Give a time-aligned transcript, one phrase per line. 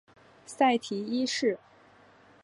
[0.47, 1.59] 塞提一世。